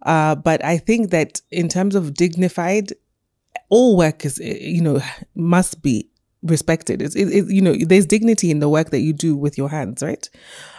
uh, 0.04 0.36
but 0.36 0.64
I 0.64 0.78
think 0.78 1.10
that 1.10 1.42
in 1.52 1.68
terms 1.68 1.96
of 1.96 2.14
dignified, 2.14 2.94
all 3.70 3.98
workers, 3.98 4.40
eh, 4.40 4.58
you 4.62 4.82
know, 4.82 5.02
must 5.36 5.82
be 5.82 6.10
respected. 6.44 7.02
It's, 7.02 7.16
it, 7.16 7.30
it, 7.30 7.50
you 7.50 7.62
know, 7.62 7.76
there's 7.76 8.06
dignity 8.06 8.52
in 8.52 8.60
the 8.60 8.70
work 8.70 8.92
that 8.92 9.00
you 9.00 9.14
do 9.14 9.36
with 9.36 9.58
your 9.58 9.70
hands, 9.70 10.04
right? 10.04 10.30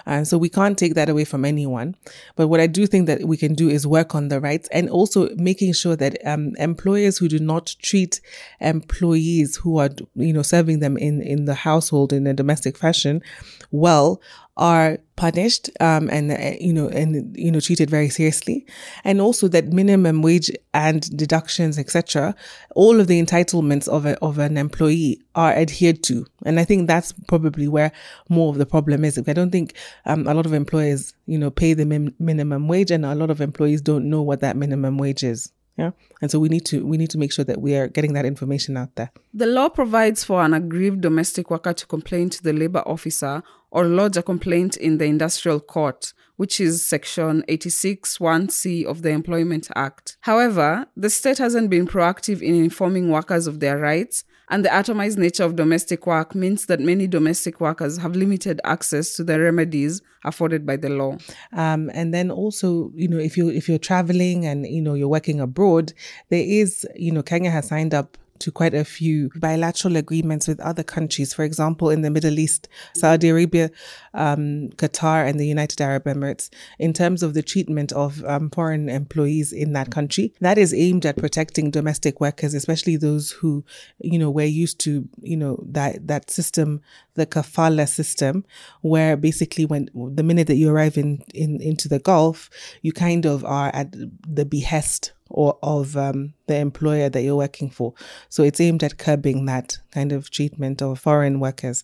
And 0.07 0.27
so 0.29 0.37
we 0.39 0.49
can't 0.49 0.77
take 0.77 0.95
that 0.95 1.09
away 1.09 1.25
from 1.25 1.45
anyone. 1.45 1.97
But 2.37 2.49
what 2.49 2.61
I 2.61 2.67
do 2.67 2.87
think 2.87 3.07
that 3.07 3.25
we 3.25 3.37
can 3.37 3.55
do 3.55 3.69
is 3.69 3.87
work 3.87 4.15
on 4.15 4.29
the 4.29 4.41
rights 4.41 4.69
and 4.73 4.91
also 4.91 5.29
making 5.37 5.73
sure 5.73 5.97
that 5.97 6.19
um, 6.27 6.53
employers 6.59 7.19
who 7.19 7.29
do 7.29 7.39
not 7.39 7.75
treat 7.81 8.21
employees 8.61 9.57
who 9.57 9.79
are, 9.79 9.91
you 10.15 10.33
know, 10.33 10.43
serving 10.43 10.81
them 10.81 10.97
in, 10.97 11.23
in 11.23 11.45
the 11.47 11.55
household 11.55 12.13
in 12.13 12.27
a 12.27 12.35
domestic 12.35 12.77
fashion 12.77 13.23
well 13.71 14.21
are 14.57 14.99
punished 15.17 15.69
um, 15.81 16.09
and 16.11 16.31
uh, 16.31 16.57
you 16.61 16.73
know 16.73 16.89
and 16.89 17.37
you 17.37 17.51
know 17.51 17.61
treated 17.61 17.91
very 17.91 18.09
seriously. 18.09 18.65
And 19.03 19.21
also 19.21 19.49
that 19.49 19.73
minimum 19.73 20.23
wage 20.23 20.51
and 20.73 21.17
deductions 21.17 21.79
etc 21.79 22.35
all 22.75 23.01
of 23.01 23.07
the 23.07 23.21
entitlements 23.21 23.89
of 23.89 24.07
a, 24.07 24.19
of 24.21 24.39
an 24.39 24.57
employee 24.57 25.21
are 25.35 25.53
adhered 25.53 26.03
to. 26.05 26.27
And 26.45 26.61
i 26.61 26.65
think 26.65 26.87
that's 26.87 27.13
probably 27.27 27.67
where 27.67 27.91
more 28.29 28.51
of 28.51 28.59
the 28.59 28.67
problem 28.67 29.05
is. 29.05 29.19
I 29.19 29.33
don't 29.33 29.51
think 29.51 29.75
um, 30.07 30.27
a 30.27 30.35
lot 30.35 30.47
of 30.47 30.53
employers 30.53 31.15
you 31.27 31.39
know 31.39 31.51
pay 31.51 31.75
the 31.75 31.85
min- 31.85 32.15
minimum 32.19 32.69
wage 32.69 32.91
and 32.91 33.05
a 33.05 33.15
lot 33.15 33.31
of 33.31 33.41
employees 33.41 33.81
don't 33.81 34.09
know 34.09 34.23
what 34.23 34.41
that 34.41 34.57
minimum 34.57 34.99
wage 34.99 35.23
is. 35.23 35.53
Yeah. 35.77 35.91
And 36.23 36.31
so 36.31 36.39
we 36.39 36.49
need 36.49 36.65
to 36.67 36.87
we 36.87 36.97
need 36.97 37.11
to 37.11 37.19
make 37.19 37.33
sure 37.33 37.45
that 37.45 37.61
we 37.61 37.75
are 37.75 37.89
getting 37.89 38.13
that 38.13 38.25
information 38.25 38.77
out 38.77 38.95
there. 38.95 39.11
The 39.33 39.47
law 39.47 39.69
provides 39.69 40.23
for 40.23 40.43
an 40.43 40.55
aggrieved 40.55 41.01
domestic 41.01 41.51
worker 41.51 41.73
to 41.73 41.87
complain 41.87 42.31
to 42.31 42.43
the 42.43 42.53
labor 42.53 42.83
officer 42.87 43.43
or 43.71 43.85
lodge 43.85 44.17
a 44.17 44.23
complaint 44.23 44.77
in 44.77 44.99
the 44.99 45.05
industrial 45.05 45.59
court, 45.59 46.13
which 46.37 46.61
is 46.61 46.87
section 46.87 47.43
86 47.49 48.19
1C 48.19 48.85
of 48.85 49.03
the 49.03 49.11
Employment 49.11 49.69
Act. 49.75 50.17
However, 50.21 50.87
the 50.97 51.11
state 51.11 51.39
hasn't 51.39 51.71
been 51.71 51.89
proactive 51.89 52.41
in 52.41 52.55
informing 52.55 53.11
workers 53.11 53.49
of 53.49 53.59
their 53.59 53.79
rights, 53.79 54.23
and 54.51 54.65
the 54.65 54.69
atomized 54.69 55.17
nature 55.17 55.45
of 55.45 55.57
domestic 55.57 56.07
work 56.07 56.35
means 56.35 56.67
that 56.67 56.81
many 56.81 57.07
domestic 57.07 57.61
workers 57.61 57.99
have 57.99 58.15
limited 58.15 58.61
access 58.65 59.15
to 59.17 59.25
the 59.25 59.41
remedies 59.41 60.03
afforded 60.25 60.67
by 60.67 60.77
the 60.77 60.89
law. 60.89 61.17
Um, 61.53 61.91
and 61.95 62.13
then 62.13 62.31
also, 62.31 62.91
you 62.95 63.09
know, 63.09 63.19
if 63.19 63.37
you 63.37 63.49
if 63.49 63.69
you're 63.69 63.79
traveling 63.79 64.47
and 64.47 64.67
you 64.67 64.83
know 64.83 64.95
you're 64.95 65.09
working 65.09 65.41
abroad, 65.41 65.93
there 66.29 66.45
is, 66.45 66.87
you 66.95 67.13
know, 67.13 67.23
Kenya 67.23 67.51
has 67.51 67.69
signed 67.69 67.95
up 67.95 68.19
to 68.41 68.51
quite 68.51 68.75
a 68.75 68.85
few 68.85 69.31
bilateral 69.37 69.97
agreements 69.97 70.49
with 70.49 70.61
other 70.61 70.83
countries. 70.83 71.33
For 71.33 71.45
example, 71.45 71.91
in 71.91 72.03
the 72.03 72.11
Middle 72.11 72.39
East, 72.39 72.69
Saudi 72.95 73.29
Arabia, 73.29 73.71
um, 74.13 74.71
Qatar, 74.77 75.29
and 75.29 75.39
the 75.39 75.47
United 75.47 75.81
Arab 75.81 76.05
Emirates, 76.05 76.51
in 76.79 76.93
terms 76.93 77.23
of 77.23 77.35
the 77.35 77.43
treatment 77.43 77.93
of 77.93 78.25
um, 78.25 78.51
foreign 78.51 78.89
employees 78.89 79.53
in 79.53 79.73
that 79.73 79.91
country. 79.91 80.33
That 80.41 80.59
is 80.59 80.75
aimed 80.75 81.07
at 81.07 81.17
protecting 81.17 81.71
domestic 81.71 82.21
workers, 82.21 82.55
especially 82.55 82.97
those 82.97 83.31
who, 83.31 83.65
you 84.01 84.19
know, 84.19 84.31
we're 84.31 84.47
used 84.47 84.79
to, 84.81 85.09
you 85.23 85.37
know, 85.37 85.63
that, 85.67 86.07
that 86.07 86.31
system, 86.31 86.81
the 87.15 87.27
kafala 87.27 87.89
system, 87.89 88.45
where 88.83 89.17
basically 89.17 89.65
when 89.65 89.89
the 89.95 90.23
minute 90.23 90.49
that 90.49 90.57
you 90.57 90.71
arrive 90.71 90.99
in, 90.99 91.23
in 91.33 91.61
into 91.61 91.89
the 91.89 91.99
Gulf, 91.99 92.51
you 92.83 92.93
kind 92.93 93.25
of 93.25 93.45
are 93.45 93.71
at 93.75 93.89
the 93.93 94.45
behest 94.45 95.14
or 95.31 95.59
of 95.63 95.97
um, 95.97 96.35
the 96.47 96.57
employer 96.57 97.09
that 97.09 97.23
you're 97.23 97.37
working 97.37 97.71
for. 97.71 97.95
So 98.29 98.43
it's 98.43 98.61
aimed 98.61 98.83
at 98.83 98.99
curbing 98.99 99.47
that 99.47 99.79
kind 99.91 100.13
of 100.13 100.31
treatment 100.31 100.83
of 100.83 100.99
foreign 100.99 101.41
workers. 101.41 101.83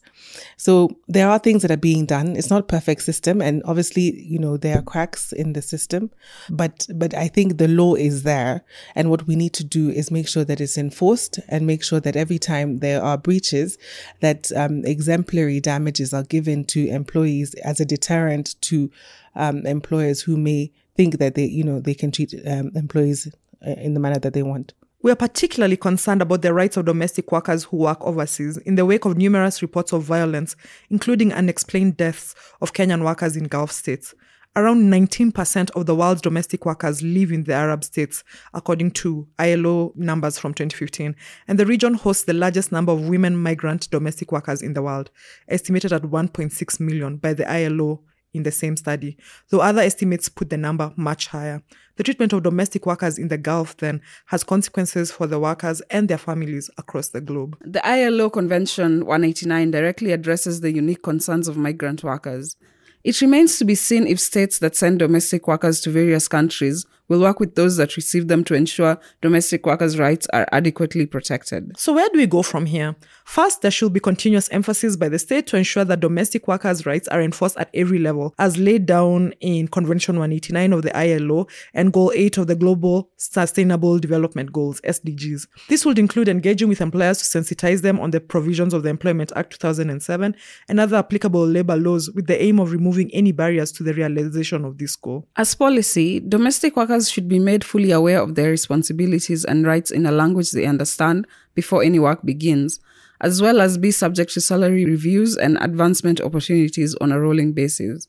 So 0.56 0.90
there 1.09 1.28
are 1.28 1.38
things 1.38 1.62
that 1.62 1.70
are 1.70 1.76
being 1.76 2.04
done. 2.04 2.37
It's 2.37 2.50
not 2.50 2.68
perfect 2.68 3.02
system, 3.02 3.40
and 3.40 3.62
obviously, 3.64 4.23
you 4.23 4.38
know, 4.38 4.56
there 4.56 4.78
are 4.78 4.82
cracks 4.82 5.32
in 5.32 5.54
the 5.54 5.62
system, 5.62 6.11
but 6.50 6.87
but 6.94 7.14
I 7.14 7.28
think 7.28 7.56
the 7.56 7.68
law 7.68 7.94
is 7.94 8.25
there, 8.25 8.62
and 8.94 9.11
what 9.11 9.26
we 9.26 9.37
need 9.37 9.54
to 9.54 9.64
do 9.64 9.88
is 9.88 10.11
make 10.11 10.28
sure 10.28 10.44
that 10.44 10.61
it's 10.61 10.76
enforced 10.76 11.40
and 11.49 11.66
make 11.66 11.82
sure 11.82 12.00
that 12.00 12.16
every 12.16 12.38
time 12.38 12.78
there 12.78 13.02
are 13.02 13.16
breaches, 13.16 13.78
that 14.20 14.52
um, 14.54 14.85
exemplary 14.85 15.61
damages 15.61 16.12
are 16.12 16.25
given 16.25 16.64
to 16.66 16.88
employees 16.88 17.54
as 17.54 17.80
a 17.80 17.87
deterrent 17.87 18.61
to 18.62 18.90
um, 19.35 19.64
employers 19.66 20.23
who 20.23 20.37
may 20.37 20.73
think 21.00 21.16
that 21.16 21.35
they, 21.35 21.47
you 21.47 21.64
know, 21.64 21.80
they 21.80 21.95
can 21.95 22.11
treat 22.11 22.35
um, 22.47 22.71
employees 22.75 23.26
uh, 23.66 23.71
in 23.71 23.95
the 23.95 24.00
manner 24.00 24.19
that 24.19 24.35
they 24.35 24.42
want. 24.42 24.75
We 25.02 25.11
are 25.11 25.16
particularly 25.16 25.78
concerned 25.78 26.21
about 26.21 26.42
the 26.42 26.52
rights 26.52 26.76
of 26.76 26.85
domestic 26.85 27.33
workers 27.33 27.64
who 27.64 27.78
work 27.78 28.02
overseas 28.02 28.59
in 28.59 28.75
the 28.75 28.85
wake 28.85 29.07
of 29.07 29.16
numerous 29.16 29.62
reports 29.62 29.95
of 29.95 30.02
violence, 30.02 30.57
including 30.90 31.33
unexplained 31.33 31.97
deaths 31.97 32.35
of 32.61 32.75
Kenyan 32.75 33.02
workers 33.02 33.35
in 33.35 33.45
Gulf 33.45 33.73
states. 33.73 34.14
Around 34.57 34.92
19% 34.92 35.71
of 35.71 35.87
the 35.87 35.95
world's 35.95 36.21
domestic 36.21 36.66
workers 36.66 37.00
live 37.00 37.33
in 37.33 37.45
the 37.45 37.54
Arab 37.54 37.83
states, 37.83 38.23
according 38.52 38.90
to 38.90 39.26
ILO 39.38 39.95
numbers 39.97 40.38
from 40.38 40.52
2015. 40.52 41.16
And 41.49 41.59
the 41.59 41.64
region 41.64 41.95
hosts 41.95 42.25
the 42.25 42.35
largest 42.35 42.73
number 42.73 42.92
of 42.92 43.09
women 43.09 43.38
migrant 43.38 43.88
domestic 43.90 44.33
workers 44.33 44.61
in 44.61 44.75
the 44.75 44.83
world, 44.83 45.11
estimated 45.49 45.95
at 45.95 46.02
1.6 46.02 46.80
million 46.80 47.16
by 47.16 47.33
the 47.33 47.50
ILO 47.50 48.02
in 48.32 48.42
the 48.42 48.52
same 48.52 48.76
study, 48.76 49.16
though 49.50 49.60
other 49.60 49.82
estimates 49.82 50.28
put 50.28 50.50
the 50.50 50.56
number 50.56 50.92
much 50.96 51.28
higher. 51.28 51.62
The 51.96 52.04
treatment 52.04 52.32
of 52.32 52.42
domestic 52.42 52.87
workers 52.87 53.18
in 53.18 53.28
the 53.28 53.38
Gulf 53.38 53.76
then 53.76 54.00
has 54.26 54.44
consequences 54.44 55.10
for 55.10 55.26
the 55.26 55.38
workers 55.38 55.80
and 55.90 56.08
their 56.08 56.18
families 56.18 56.70
across 56.78 57.08
the 57.08 57.20
globe. 57.20 57.56
The 57.60 57.87
ILO 57.87 58.30
Convention 58.30 59.04
189 59.04 59.70
directly 59.70 60.12
addresses 60.12 60.60
the 60.60 60.72
unique 60.72 61.02
concerns 61.02 61.49
of 61.49 61.56
migrant 61.56 62.02
workers. 62.02 62.56
It 63.02 63.20
remains 63.20 63.58
to 63.58 63.64
be 63.64 63.75
seen 63.75 64.06
if 64.06 64.20
states 64.20 64.58
that 64.58 64.76
send 64.76 64.99
domestic 64.99 65.49
workers 65.49 65.80
to 65.82 65.90
various 65.90 66.28
countries 66.28 66.87
will 67.10 67.20
work 67.20 67.40
with 67.40 67.56
those 67.56 67.76
that 67.76 67.96
receive 67.96 68.28
them 68.28 68.44
to 68.44 68.54
ensure 68.54 68.98
domestic 69.20 69.66
workers' 69.66 69.98
rights 69.98 70.26
are 70.32 70.46
adequately 70.52 71.04
protected. 71.04 71.76
So, 71.76 71.92
where 71.92 72.08
do 72.08 72.18
we 72.18 72.26
go 72.26 72.42
from 72.42 72.64
here? 72.64 72.96
First, 73.24 73.60
there 73.60 73.70
should 73.70 73.92
be 73.92 74.00
continuous 74.00 74.48
emphasis 74.50 74.96
by 74.96 75.10
the 75.10 75.18
state 75.18 75.46
to 75.48 75.56
ensure 75.56 75.84
that 75.84 76.00
domestic 76.00 76.48
workers' 76.48 76.86
rights 76.86 77.08
are 77.08 77.20
enforced 77.20 77.58
at 77.58 77.68
every 77.74 77.98
level, 77.98 78.34
as 78.38 78.56
laid 78.56 78.86
down 78.86 79.32
in 79.40 79.68
Convention 79.68 80.16
189 80.16 80.72
of 80.72 80.82
the 80.82 80.96
ILO 80.96 81.48
and 81.74 81.92
Goal 81.92 82.12
8 82.14 82.38
of 82.38 82.46
the 82.46 82.54
Global 82.54 83.10
Sustainable 83.16 83.98
Development 83.98 84.52
Goals, 84.52 84.80
SDGs. 84.82 85.48
This 85.68 85.84
would 85.84 85.98
include 85.98 86.28
engaging 86.28 86.68
with 86.68 86.80
employers 86.80 87.18
to 87.18 87.38
sensitize 87.38 87.82
them 87.82 87.98
on 87.98 88.12
the 88.12 88.20
provisions 88.20 88.72
of 88.72 88.84
the 88.84 88.88
Employment 88.88 89.32
Act 89.34 89.52
2007 89.52 90.36
and 90.68 90.80
other 90.80 90.98
applicable 90.98 91.44
labor 91.44 91.76
laws 91.76 92.08
with 92.10 92.28
the 92.28 92.40
aim 92.40 92.60
of 92.60 92.70
removing 92.70 93.10
any 93.12 93.32
barriers 93.32 93.72
to 93.72 93.82
the 93.82 93.94
realization 93.94 94.64
of 94.64 94.78
this 94.78 94.94
goal. 94.94 95.26
As 95.36 95.56
policy, 95.56 96.20
domestic 96.20 96.76
workers 96.76 97.00
should 97.09 97.28
be 97.28 97.38
made 97.38 97.64
fully 97.64 97.92
aware 97.92 98.21
of 98.21 98.35
their 98.35 98.50
responsibilities 98.50 99.45
and 99.45 99.64
rights 99.64 99.90
in 99.90 100.04
a 100.04 100.12
language 100.12 100.50
they 100.50 100.66
understand 100.66 101.26
before 101.54 101.83
any 101.83 101.99
work 101.99 102.25
begins, 102.25 102.80
as 103.21 103.40
well 103.40 103.61
as 103.61 103.78
be 103.78 103.90
subject 103.90 104.33
to 104.33 104.40
salary 104.40 104.85
reviews 104.85 105.37
and 105.37 105.57
advancement 105.61 106.21
opportunities 106.21 106.95
on 106.97 107.12
a 107.12 107.21
rolling 107.21 107.52
basis. 107.52 108.09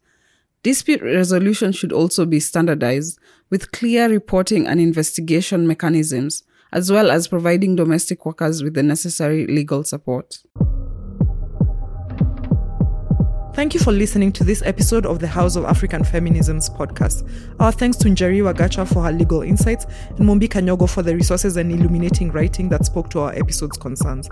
Dispute 0.63 1.01
resolution 1.01 1.71
should 1.71 1.91
also 1.91 2.25
be 2.25 2.39
standardized 2.39 3.19
with 3.49 3.71
clear 3.71 4.09
reporting 4.09 4.67
and 4.67 4.79
investigation 4.79 5.67
mechanisms, 5.67 6.43
as 6.71 6.91
well 6.91 7.11
as 7.11 7.27
providing 7.27 7.75
domestic 7.75 8.25
workers 8.25 8.63
with 8.63 8.73
the 8.73 8.83
necessary 8.83 9.47
legal 9.47 9.83
support. 9.83 10.43
Thank 13.53 13.73
you 13.73 13.81
for 13.81 13.91
listening 13.91 14.31
to 14.33 14.43
this 14.45 14.61
episode 14.61 15.05
of 15.05 15.19
the 15.19 15.27
House 15.27 15.57
of 15.57 15.65
African 15.65 16.03
Feminisms 16.03 16.73
podcast. 16.73 17.29
Our 17.59 17.73
thanks 17.73 17.97
to 17.97 18.07
Njeri 18.07 18.37
Wagacha 18.37 18.87
for 18.87 19.03
her 19.03 19.11
legal 19.11 19.41
insights 19.41 19.85
and 20.07 20.19
Mumbi 20.19 20.47
Kanyogo 20.47 20.89
for 20.89 21.03
the 21.03 21.13
resources 21.13 21.57
and 21.57 21.69
illuminating 21.69 22.31
writing 22.31 22.69
that 22.69 22.85
spoke 22.85 23.09
to 23.09 23.19
our 23.19 23.33
episode's 23.33 23.77
concerns. 23.77 24.29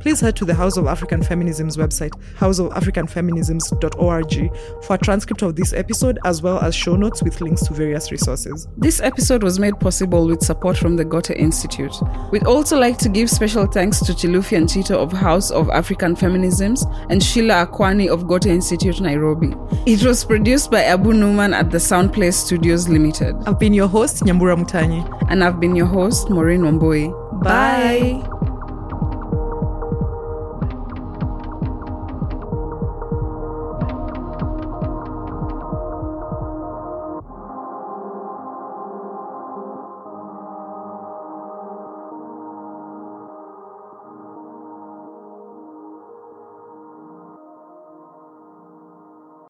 Please 0.00 0.20
head 0.20 0.36
to 0.36 0.46
the 0.46 0.54
House 0.54 0.78
of 0.78 0.86
African 0.86 1.20
Feminisms 1.20 1.76
website, 1.76 2.12
houseofafricanfeminisms.org, 2.36 4.84
for 4.84 4.94
a 4.94 4.98
transcript 4.98 5.42
of 5.42 5.54
this 5.54 5.74
episode 5.74 6.18
as 6.24 6.40
well 6.42 6.58
as 6.58 6.74
show 6.74 6.96
notes 6.96 7.22
with 7.22 7.42
links 7.42 7.62
to 7.66 7.74
various 7.74 8.10
resources. 8.10 8.66
This 8.78 9.00
episode 9.00 9.42
was 9.44 9.58
made 9.60 9.78
possible 9.78 10.26
with 10.26 10.42
support 10.42 10.78
from 10.78 10.96
the 10.96 11.04
Goethe 11.04 11.32
Institute. 11.32 11.94
We'd 12.32 12.46
also 12.46 12.80
like 12.80 12.96
to 12.98 13.08
give 13.10 13.30
special 13.30 13.66
thanks 13.66 14.00
to 14.00 14.12
Chilufi 14.12 14.56
and 14.56 14.66
Chito 14.66 14.96
of 14.96 15.12
House 15.12 15.50
of 15.50 15.68
African 15.70 16.16
Feminisms 16.16 16.86
and 17.10 17.22
Sheila 17.22 17.66
Akwani 17.66 18.08
of 18.08 18.26
Goethe 18.26 18.46
Institute 18.46 18.61
Nairobi. 19.00 19.54
It 19.86 20.04
was 20.04 20.24
produced 20.24 20.70
by 20.70 20.82
Abu 20.84 21.12
Numan 21.12 21.54
at 21.54 21.70
the 21.70 21.78
Soundplay 21.78 22.32
Studios 22.32 22.88
Limited. 22.88 23.36
I've 23.46 23.58
been 23.58 23.74
your 23.74 23.88
host, 23.88 24.22
Nyambura 24.22 24.56
Mutanyi. 24.56 25.02
And 25.28 25.42
I've 25.42 25.60
been 25.60 25.76
your 25.76 25.86
host, 25.86 26.30
Maureen 26.30 26.62
Wambui. 26.62 27.10
Bye. 27.42 28.22